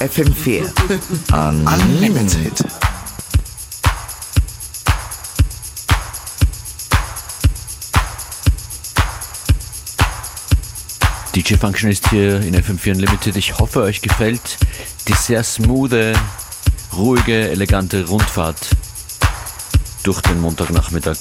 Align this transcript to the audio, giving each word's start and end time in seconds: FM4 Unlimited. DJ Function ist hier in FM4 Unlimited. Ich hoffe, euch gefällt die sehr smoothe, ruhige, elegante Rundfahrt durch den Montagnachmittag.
FM4 0.00 0.62
Unlimited. 1.32 2.64
DJ 11.34 11.54
Function 11.54 11.90
ist 11.90 12.10
hier 12.10 12.40
in 12.40 12.56
FM4 12.56 12.92
Unlimited. 12.92 13.36
Ich 13.36 13.58
hoffe, 13.58 13.82
euch 13.82 14.02
gefällt 14.02 14.58
die 15.06 15.14
sehr 15.14 15.44
smoothe, 15.44 16.14
ruhige, 16.96 17.48
elegante 17.50 18.06
Rundfahrt 18.06 18.70
durch 20.02 20.20
den 20.22 20.40
Montagnachmittag. 20.40 21.16